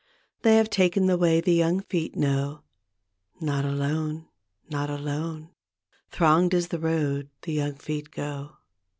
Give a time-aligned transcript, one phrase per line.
[0.41, 2.63] They have taken the way the young feet know;
[3.39, 4.27] Not alone,
[4.67, 5.51] not alone
[6.11, 8.57] I Thronged is the road the young feet go.